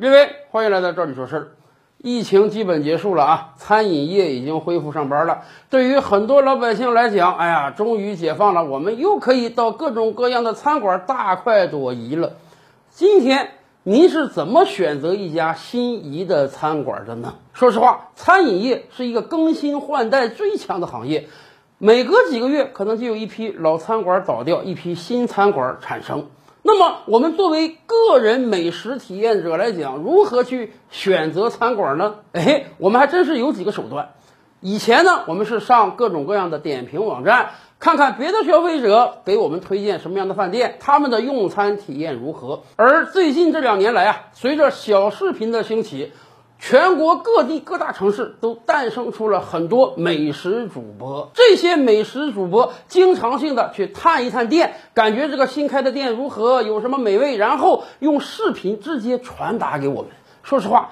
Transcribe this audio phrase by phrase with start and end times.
[0.00, 1.48] 各位，欢迎来到这里说事儿。
[1.98, 5.42] 疫情基本结束了啊，餐饮业已经恢复上班了。
[5.68, 12.32] 对于很多老百姓来讲，哎呀，终于解放了，我们又可以到各种各样的餐馆大快朵颐了。
[12.88, 13.50] 今天
[13.82, 17.34] 您是怎么选择一家心仪的餐馆的呢？
[17.52, 21.28] 说实话，餐饮业是一个更新换代最强的行业，
[21.76, 26.24] 每隔几个月可能就有一批老餐馆倒掉，一批新餐馆产生。
[26.62, 32.16] 那么，我们作为个人美食体验者来讲，如何去选择餐馆呢？
[32.32, 34.10] 哎，我们还真是有几个手段。
[34.60, 42.62] 以前呢，我们是上各种各样的点评网站，看看别的消费者给我们推荐什么样的饭店，他们的用餐体验如何。
[42.76, 46.12] 而最近这两年来啊，随着小视频的兴起，
[46.60, 51.30] 全国各地各大城市都诞生出了很多美食主播。
[51.32, 60.10] 这些美食主播经常性的去探一探店，感觉这个新开的店如何，有什么美味，然后用视频直接传达给我们。
[60.42, 60.90] 说实话，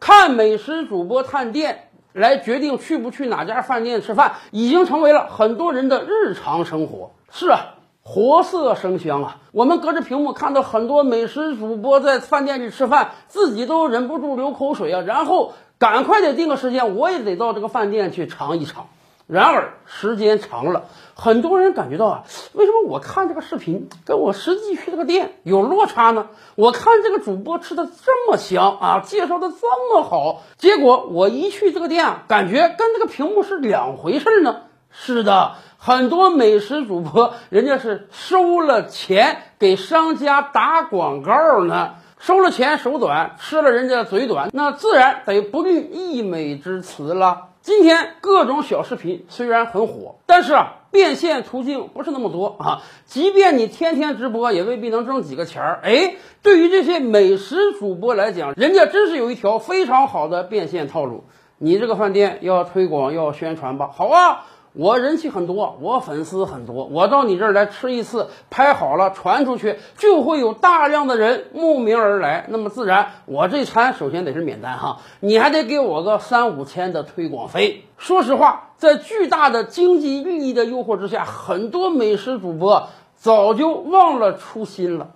[0.00, 7.12] 看美食主播探店来决定去不去哪家饭店吃饭，已经成为了很多人的日常生活。
[7.30, 7.74] 是啊。
[8.04, 9.36] 活色生香啊！
[9.52, 18.88] 我们隔着屏幕看到很多美食主播在饭店里吃饭，自己都忍不住流口水啊，然后赶快得定个时间，我也得到这个饭店去尝一尝。
[19.28, 26.26] 然而时间长了，很多人感觉到啊，为什么我看这个视频跟我实际去这个店有落差呢？
[26.56, 34.62] 我看这个主播吃的这么香啊，介绍的这么好，结果我一去这个店啊，感觉跟这个屏幕是两回事呢。
[34.94, 47.48] 是的，很多美食主播人家是收了钱给商家打广告呢，收了钱手短，吃了人家嘴短，那自然得不吝溢美之词了。
[47.62, 52.82] 今天各种小视频虽然很火，但是啊，变现途径不是那么多啊。
[53.06, 55.80] 即便你天天直播，也未必能挣几个钱儿。
[55.82, 61.24] 哎，对于这些美食主播来讲，人家真是有一条非常好的变现套路。
[61.58, 63.90] 你这个饭店要推广要宣传吧？
[63.92, 64.44] 好啊。
[64.74, 72.46] 我人气很多，我粉丝很多，我到你这儿来吃一次，拍好了传出去，就会有大量的人慕名而来。
[72.48, 77.84] 那么自然，我这餐首先得是免单哈，你还得给我个三五千的推广费。
[77.98, 85.08] 说实话，在巨大的经济利益的诱惑之下，很多美食主播早就忘了初心了。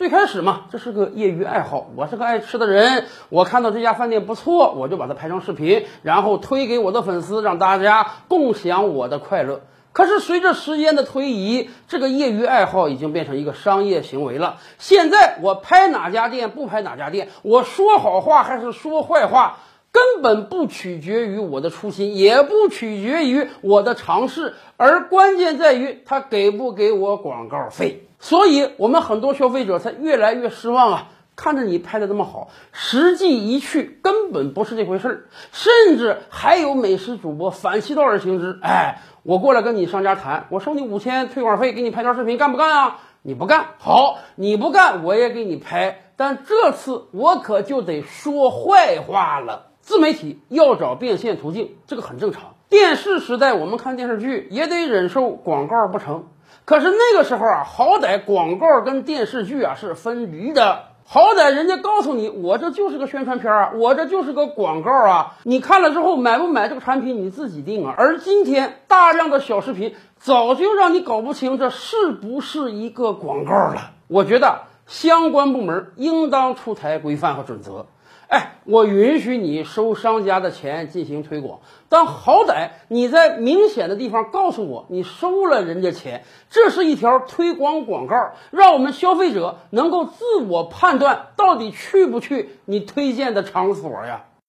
[0.00, 1.90] 最开始嘛，这是个业余爱好。
[1.94, 9.60] 我是个爱吃的人，我看到这家饭店不错，我就把它拍成视频，然后推给我的粉丝，让大家共享我的快乐。
[9.92, 14.56] 可是随着时间的推移，这个业余爱好已经变成一个商业行为了。
[14.78, 19.58] 现在我拍哪家店不拍哪家店，我说好话还是说坏话，
[20.00, 28.08] 根本不取决于我的初心，也不取决于我的尝试，而关键在于他给不给我广告费。
[28.18, 31.08] 所以，我们很多消费者才越来越失望啊！
[31.36, 38.58] 看着你拍的那么好，实际一去根本不是这回事儿，甚至还有美食主播反其道而行之。
[38.62, 43.00] 哎，我过来跟你商家谈，我收你五千推广费，给你拍条视频，干不干啊？
[43.22, 49.66] 你不干，好，你不干，我也给你拍，但这次我可就得说坏话了。
[49.90, 52.54] 自媒体要找变现途径，这个很正常。
[52.68, 56.28] 电视时代，我们看电视剧也得忍受广告不成。
[56.64, 67.92] 可是那个时候啊，好歹广告跟电视剧啊是分离的，好歹人家告诉你，我这就是个宣传片啊，我这就是个广告啊，你看了之后买不买这个产品你自己定啊。
[67.98, 73.90] 而今天大量的小视频早就让你搞不清这是不是一个广告了。
[74.06, 77.86] 我觉得相关部门应当出台规范和准则。
[78.30, 81.58] 哎，我允许你收商家的钱进行推广，
[81.88, 88.14] 但好歹你在明显的地方告诉我你收了人家钱，这是一条推广广告，
[88.52, 94.26] 让我们消费者能够自我判断到底去不去你推荐的场所呀。